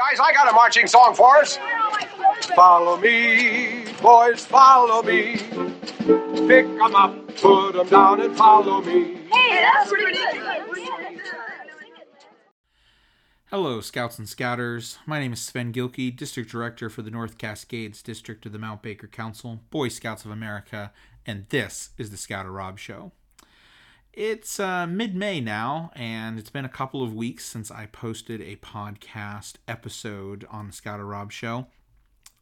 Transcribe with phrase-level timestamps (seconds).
[0.00, 1.58] Guys, I got a marching song for us.
[2.56, 5.36] Follow me, boys, follow me.
[6.48, 9.16] Pick 'em up, put 'em down, and follow me.
[9.30, 11.20] Hey, that's pretty good.
[13.50, 14.98] Hello, Scouts and Scouters.
[15.04, 18.80] My name is Sven Gilkey, District Director for the North Cascades District of the Mount
[18.80, 20.94] Baker Council, Boy Scouts of America,
[21.26, 23.12] and this is the Scouter Rob Show.
[24.12, 28.40] It's uh, mid May now, and it's been a couple of weeks since I posted
[28.40, 31.68] a podcast episode on the Scouter Rob Show.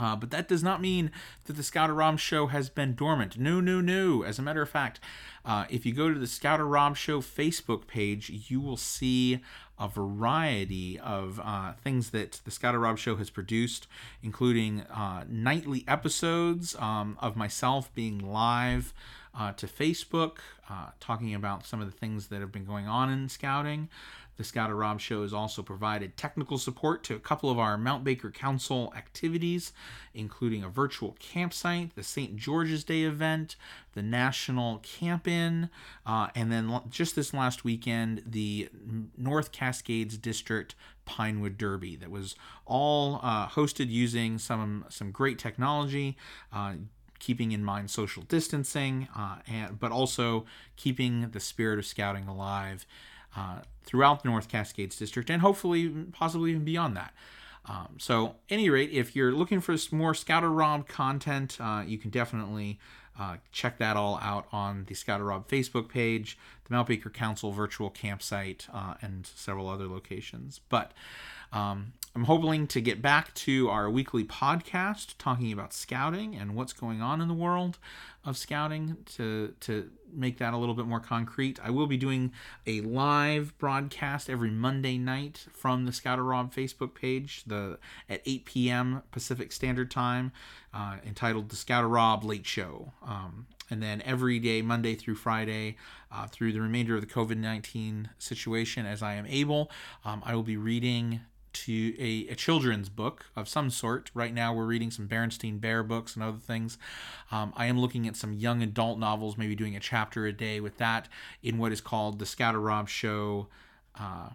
[0.00, 1.10] Uh, but that does not mean
[1.44, 3.38] that the Scouter Rob Show has been dormant.
[3.38, 4.22] No, no, no.
[4.22, 4.98] As a matter of fact,
[5.44, 9.40] uh, if you go to the Scouter Rob Show Facebook page, you will see
[9.78, 13.86] a variety of uh, things that the Scouter Rob Show has produced,
[14.22, 18.92] including uh, nightly episodes um, of myself being live
[19.34, 23.10] uh, to Facebook, uh, talking about some of the things that have been going on
[23.10, 23.88] in scouting.
[24.36, 28.04] The Scouter Rob Show has also provided technical support to a couple of our Mount
[28.04, 29.72] Baker Council activities,
[30.14, 32.36] including a virtual campsite, the St.
[32.36, 33.56] George's Day event,
[33.92, 35.68] the National Camp In,
[36.06, 38.68] uh, and then just this last weekend, the
[39.16, 46.16] North Cascades District Pinewood Derby that was all uh, hosted using some some great technology.
[46.52, 46.74] Uh,
[47.18, 52.86] keeping in mind social distancing, uh, and but also keeping the spirit of scouting alive
[53.36, 57.14] uh, throughout the North Cascades district, and hopefully, possibly even beyond that.
[57.66, 62.10] Um, so, any rate, if you're looking for more Scouter Rob content, uh, you can
[62.10, 62.78] definitely
[63.18, 67.52] uh, check that all out on the Scouter Rob Facebook page, the Mount Baker Council
[67.52, 70.60] virtual campsite, uh, and several other locations.
[70.70, 70.92] But
[71.52, 76.72] um, I'm hoping to get back to our weekly podcast talking about scouting and what's
[76.72, 77.78] going on in the world
[78.24, 81.60] of scouting to to make that a little bit more concrete.
[81.62, 82.32] I will be doing
[82.66, 87.78] a live broadcast every Monday night from the Scouter Rob Facebook page, the
[88.08, 89.02] at 8 p.m.
[89.12, 90.32] Pacific Standard Time,
[90.74, 95.76] uh, entitled "The Scouter Rob Late Show." Um, and then every day, Monday through Friday,
[96.10, 99.70] uh, through the remainder of the COVID 19 situation, as I am able,
[100.04, 101.20] um, I will be reading
[101.52, 104.10] to a, a, children's book of some sort.
[104.14, 106.78] Right now, we're reading some Berenstain Bear books and other things.
[107.30, 110.60] Um, I am looking at some young adult novels, maybe doing a chapter a day
[110.60, 111.08] with that
[111.42, 113.48] in what is called the Scouter Rob Show
[113.98, 114.30] uh,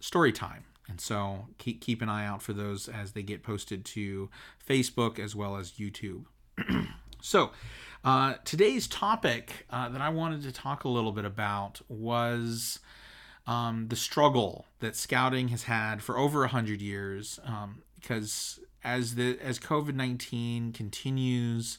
[0.00, 0.64] Story Time.
[0.88, 4.28] And so keep, keep an eye out for those as they get posted to
[4.66, 6.24] Facebook as well as YouTube.
[7.22, 7.50] so,
[8.04, 12.80] uh, today's topic uh, that I wanted to talk a little bit about was
[13.46, 19.14] um, the struggle that scouting has had for over a hundred years, um, because as
[19.14, 21.78] the as COVID nineteen continues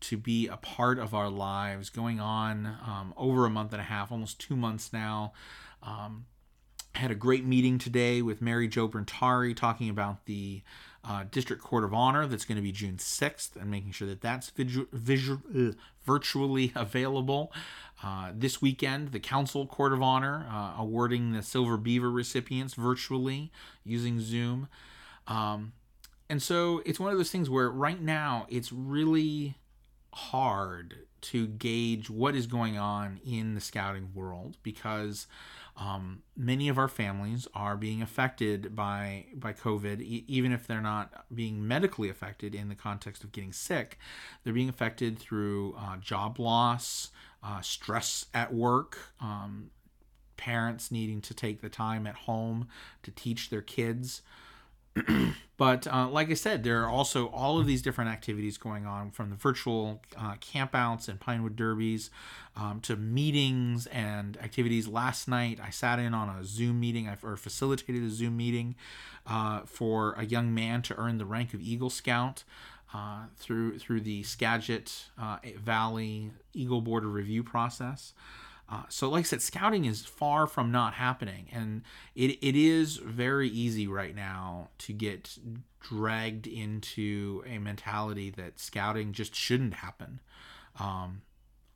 [0.00, 3.84] to be a part of our lives, going on um, over a month and a
[3.84, 5.32] half, almost two months now.
[5.82, 6.26] Um,
[6.94, 10.62] had a great meeting today with Mary Jo Brentari talking about the
[11.06, 14.20] uh, District Court of Honor that's going to be June 6th and making sure that
[14.20, 15.72] that's visual, visual, uh,
[16.04, 17.52] virtually available.
[18.02, 23.50] Uh, this weekend, the Council Court of Honor uh, awarding the Silver Beaver recipients virtually
[23.84, 24.68] using Zoom.
[25.26, 25.72] Um,
[26.28, 29.56] and so it's one of those things where right now it's really
[30.14, 35.26] hard to gauge what is going on in the scouting world because
[35.76, 40.80] um, many of our families are being affected by by COVID, e- even if they're
[40.80, 43.98] not being medically affected in the context of getting sick.
[44.42, 47.10] They're being affected through uh, job loss,
[47.42, 49.70] uh, stress at work, um,
[50.36, 52.68] parents needing to take the time at home
[53.02, 54.22] to teach their kids.
[55.56, 59.10] but uh, like I said, there are also all of these different activities going on
[59.10, 62.10] from the virtual uh, campouts and Pinewood Derbies
[62.56, 64.86] um, to meetings and activities.
[64.86, 68.76] Last night, I sat in on a Zoom meeting or facilitated a Zoom meeting
[69.26, 72.44] uh, for a young man to earn the rank of Eagle Scout.
[72.96, 78.12] Uh, through through the Skagit uh, Valley Eagle Board of Review process.
[78.68, 81.82] Uh, so, like I said, scouting is far from not happening, and
[82.14, 85.38] it, it is very easy right now to get
[85.80, 90.20] dragged into a mentality that scouting just shouldn't happen.
[90.80, 91.22] Um,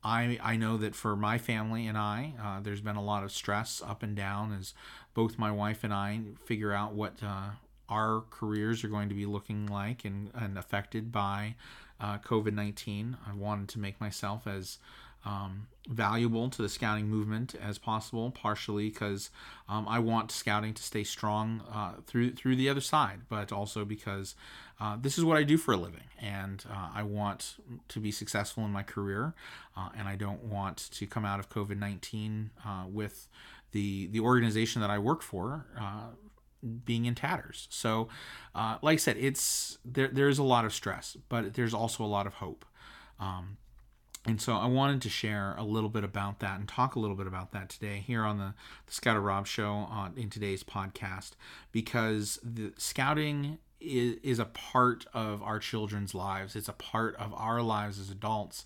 [0.03, 3.31] I I know that for my family and I, uh, there's been a lot of
[3.31, 4.73] stress up and down as
[5.13, 7.51] both my wife and I figure out what uh,
[7.87, 11.55] our careers are going to be looking like and, and affected by
[11.99, 13.17] uh, COVID 19.
[13.27, 14.77] I wanted to make myself as
[15.25, 19.29] um, valuable to the scouting movement as possible, partially because
[19.67, 23.85] um, I want scouting to stay strong uh, through through the other side, but also
[23.85, 24.35] because
[24.79, 27.55] uh, this is what I do for a living, and uh, I want
[27.89, 29.33] to be successful in my career,
[29.75, 33.27] uh, and I don't want to come out of COVID nineteen uh, with
[33.71, 36.09] the the organization that I work for uh,
[36.85, 37.67] being in tatters.
[37.69, 38.09] So,
[38.55, 40.07] uh, like I said, it's there.
[40.07, 42.65] There's a lot of stress, but there's also a lot of hope.
[43.19, 43.57] Um,
[44.25, 47.15] and so I wanted to share a little bit about that and talk a little
[47.15, 48.53] bit about that today here on the,
[48.85, 51.31] the Scouter Rob Show on, in today's podcast
[51.71, 56.55] because the scouting is, is a part of our children's lives.
[56.55, 58.65] It's a part of our lives as adults.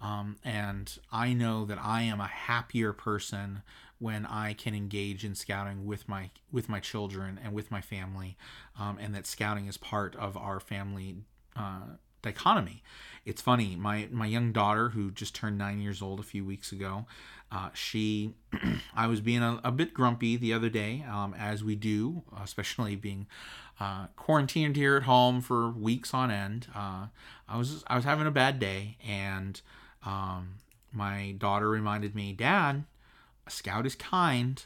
[0.00, 3.62] Um, and I know that I am a happier person
[3.98, 8.36] when I can engage in scouting with my with my children and with my family,
[8.78, 11.16] um, and that scouting is part of our family
[11.56, 12.82] uh, dichotomy.
[13.24, 13.76] It's funny.
[13.76, 17.06] My my young daughter, who just turned nine years old a few weeks ago,
[17.50, 18.34] uh, she,
[18.94, 22.94] I was being a, a, bit grumpy the other day, um, as we do, especially
[22.94, 23.26] being
[23.80, 26.68] uh, quarantined here at home for weeks on end.
[26.74, 27.06] Uh,
[27.48, 29.60] I was I was having a bad day, and
[30.04, 30.56] um,
[30.92, 32.84] my daughter reminded me, Dad,
[33.46, 34.62] a scout is kind.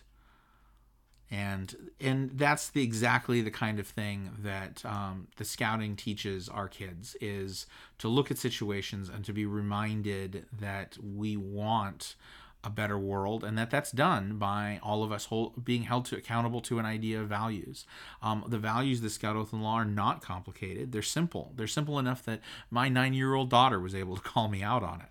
[1.33, 6.69] And and that's the exactly the kind of thing that um, the scouting teaches our
[6.69, 7.67] kids is
[7.99, 12.17] to look at situations and to be reminded that we want
[12.65, 16.17] a better world and that that's done by all of us hold, being held to
[16.17, 17.87] accountable to an idea of values.
[18.23, 20.93] Um, the values of the scout oath and law are not complicated.
[20.93, 21.53] They're simple.
[21.57, 22.41] They're simple enough that
[22.71, 25.09] my nine year old daughter was able to call me out on it.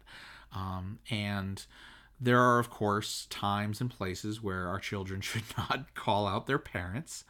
[0.54, 1.66] Um, and
[2.22, 6.60] there are, of course, times and places where our children should not call out their
[6.60, 7.26] parents.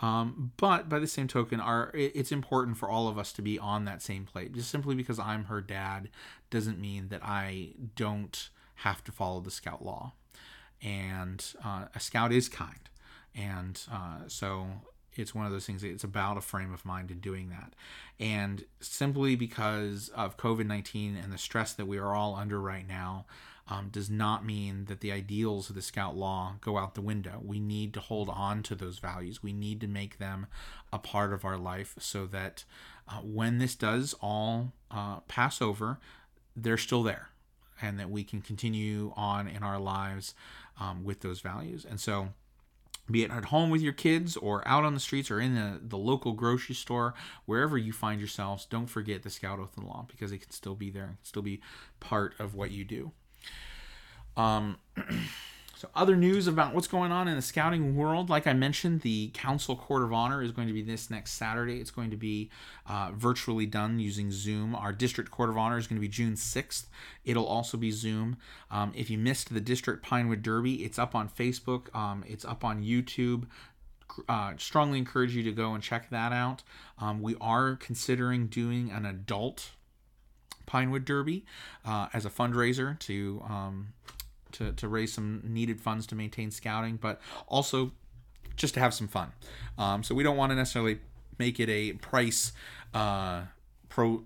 [0.00, 3.56] Um, but by the same token, our it's important for all of us to be
[3.56, 4.52] on that same plate.
[4.52, 6.08] Just simply because I'm her dad
[6.50, 10.14] doesn't mean that I don't have to follow the scout law.
[10.82, 12.90] And uh, a scout is kind,
[13.36, 14.66] and uh, so
[15.16, 17.74] it's one of those things it's about a frame of mind in doing that.
[18.18, 23.26] And simply because of covid-19 and the stress that we are all under right now
[23.68, 27.40] um, does not mean that the ideals of the scout law go out the window.
[27.44, 29.42] We need to hold on to those values.
[29.42, 30.46] We need to make them
[30.92, 32.64] a part of our life so that
[33.08, 35.98] uh, when this does all uh, pass over
[36.56, 37.28] they're still there
[37.80, 40.34] and that we can continue on in our lives
[40.78, 41.84] um, with those values.
[41.88, 42.28] And so
[43.10, 45.80] be it at home with your kids or out on the streets or in the,
[45.82, 47.14] the local grocery store,
[47.46, 50.74] wherever you find yourselves, don't forget the Scout Oath and Law because it can still
[50.74, 51.60] be there, still be
[52.00, 53.12] part of what you do.
[54.36, 54.78] Um,
[55.82, 59.32] So, other news about what's going on in the scouting world, like I mentioned, the
[59.34, 61.80] Council Court of Honor is going to be this next Saturday.
[61.80, 62.50] It's going to be
[62.86, 64.76] uh, virtually done using Zoom.
[64.76, 66.84] Our District Court of Honor is going to be June 6th.
[67.24, 68.36] It'll also be Zoom.
[68.70, 72.64] Um, if you missed the District Pinewood Derby, it's up on Facebook, um, it's up
[72.64, 73.46] on YouTube.
[74.28, 76.62] Uh, strongly encourage you to go and check that out.
[77.00, 79.72] Um, we are considering doing an adult
[80.64, 81.44] Pinewood Derby
[81.84, 83.94] uh, as a fundraiser to um,
[84.52, 87.92] to, to raise some needed funds to maintain scouting, but also
[88.56, 89.32] just to have some fun.
[89.78, 90.98] Um, so we don't want to necessarily
[91.38, 92.52] make it a price
[92.94, 93.42] uh,
[93.88, 94.24] pro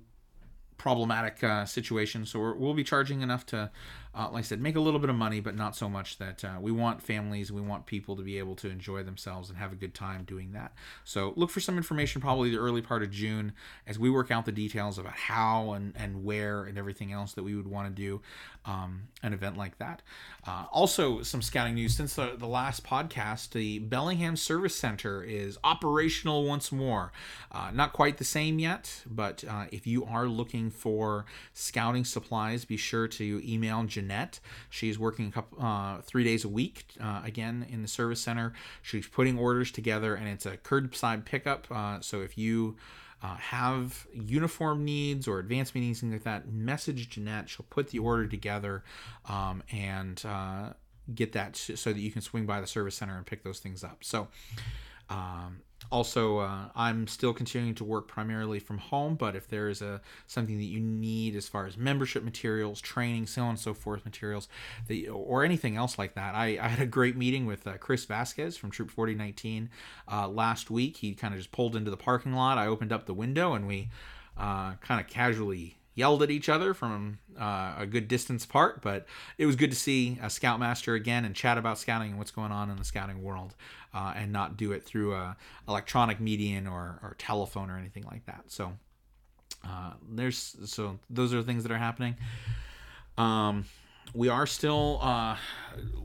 [0.79, 2.27] problematic uh, situation.
[2.27, 3.71] So we will be charging enough to
[4.17, 6.43] uh, like I said, make a little bit of money, but not so much that
[6.43, 9.73] uh, we want families, we want people to be able to enjoy themselves and have
[9.73, 10.73] a good time doing that.
[11.05, 13.53] So look for some information probably the early part of June
[13.87, 17.43] as we work out the details about how and, and where and everything else that
[17.43, 18.23] we would want to do
[18.65, 20.03] um, an event like that.
[20.47, 25.59] Uh, also, some scouting news since the, the last podcast, the Bellingham Service Center is
[25.63, 27.13] operational once more.
[27.53, 32.65] Uh, not quite the same yet, but uh, if you are looking for scouting supplies,
[32.65, 34.41] be sure to email Jeanette.
[34.71, 38.53] She's working a couple, uh, three days a week, uh, again, in the service center.
[38.83, 41.67] She's putting orders together, and it's a curbside pickup.
[41.71, 42.77] Uh, so if you
[43.23, 47.49] uh, have uniform needs or advanced needs, things like that, message Jeanette.
[47.49, 48.85] She'll put the order together
[49.29, 50.71] um, and uh,
[51.15, 53.83] get that so that you can swing by the service center and pick those things
[53.83, 54.05] up.
[54.05, 54.29] So,
[55.11, 59.83] um, also uh, i'm still continuing to work primarily from home but if there is
[59.83, 63.75] a something that you need as far as membership materials training so on and so
[63.75, 64.49] forth materials
[64.89, 68.05] the, or anything else like that I, I had a great meeting with uh, chris
[68.05, 69.71] vasquez from troop 4019
[70.11, 70.97] uh, last week.
[70.99, 72.59] He kind of just pulled into the parking lot.
[72.59, 73.91] I opened up the window and we
[74.37, 79.07] uh, kind of casually yelled at each other from uh, a good distance apart, but
[79.39, 82.53] it was good to see a Scoutmaster again and chat about scouting and what's going
[82.53, 83.57] on in the scouting world,
[83.93, 85.37] uh, and not do it through a
[85.67, 88.45] electronic medium or, or telephone or anything like that.
[88.47, 88.75] So
[89.65, 92.17] uh, there's so those are things that are happening.
[93.19, 93.65] Um,
[94.17, 95.37] we are still uh,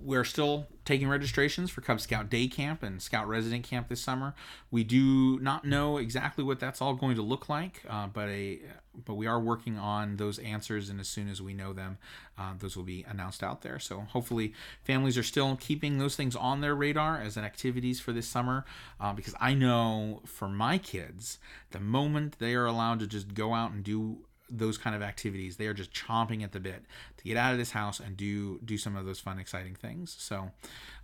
[0.03, 4.35] we're still taking registrations for Cub Scout Day Camp and Scout Resident Camp this summer.
[4.69, 8.59] We do not know exactly what that's all going to look like, uh, but a
[9.05, 11.97] but we are working on those answers, and as soon as we know them,
[12.37, 13.79] uh, those will be announced out there.
[13.79, 14.53] So hopefully,
[14.83, 18.65] families are still keeping those things on their radar as an activities for this summer,
[18.99, 21.39] uh, because I know for my kids,
[21.69, 25.57] the moment they are allowed to just go out and do those kind of activities.
[25.57, 26.83] They are just chomping at the bit
[27.17, 30.15] to get out of this house and do do some of those fun, exciting things.
[30.19, 30.51] So,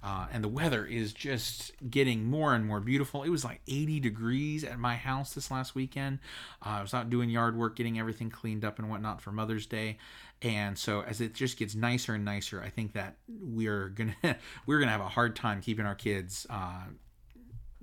[0.03, 3.23] uh, and the weather is just getting more and more beautiful.
[3.23, 6.19] It was like 80 degrees at my house this last weekend.
[6.65, 9.65] Uh, I was out doing yard work, getting everything cleaned up and whatnot for Mother's
[9.65, 9.97] Day.
[10.41, 14.15] And so, as it just gets nicer and nicer, I think that we're gonna
[14.65, 16.45] we're gonna have a hard time keeping our kids.
[16.49, 16.83] Uh,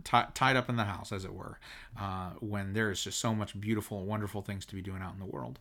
[0.04, 1.58] t- tied up in the house, as it were,
[1.98, 5.18] uh, when there is just so much beautiful, wonderful things to be doing out in
[5.18, 5.58] the world.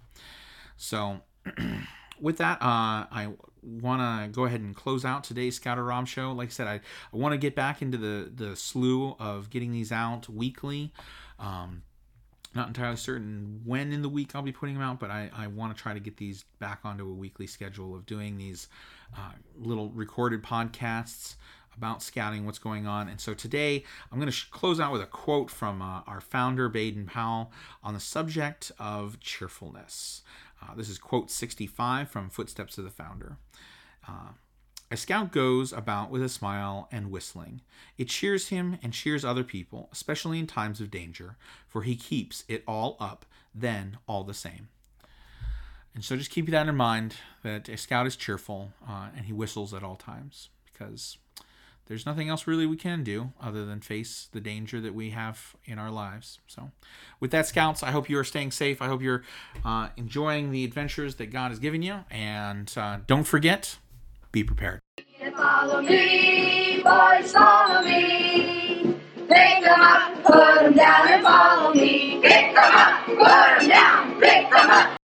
[0.77, 1.21] So,
[2.19, 6.31] with that, uh, I want to go ahead and close out today's Scouter Rob show.
[6.31, 9.71] Like I said, I, I want to get back into the the slew of getting
[9.71, 10.93] these out weekly.
[11.39, 11.83] Um,
[12.55, 15.47] not entirely certain when in the week I'll be putting them out, but I, I
[15.47, 18.67] want to try to get these back onto a weekly schedule of doing these
[19.17, 21.35] uh, little recorded podcasts
[21.77, 23.07] about scouting, what's going on.
[23.07, 26.21] And so today I'm going to sh- close out with a quote from uh, our
[26.21, 27.51] founder, Baden Powell,
[27.83, 30.21] on the subject of cheerfulness.
[30.61, 33.37] Uh, this is quote 65 from Footsteps of the Founder.
[34.07, 34.33] Uh,
[34.91, 37.61] a scout goes about with a smile and whistling.
[37.97, 41.35] It cheers him and cheers other people, especially in times of danger,
[41.67, 43.25] for he keeps it all up,
[43.55, 44.67] then all the same.
[45.95, 49.33] And so just keep that in mind that a scout is cheerful uh, and he
[49.33, 51.17] whistles at all times because
[51.87, 55.55] there's nothing else really we can do other than face the danger that we have
[55.65, 56.39] in our lives.
[56.47, 56.71] So,
[57.19, 58.81] with that, Scouts, I hope you are staying safe.
[58.81, 59.23] I hope you're
[59.65, 62.05] uh, enjoying the adventures that God has given you.
[62.09, 63.77] And uh, don't forget,
[64.31, 64.79] be prepared.
[65.35, 68.95] Follow me, boys, follow me.
[69.15, 72.19] Pick them up, put them down, and follow me.
[72.21, 75.02] Pick them up, put them down, pick them up.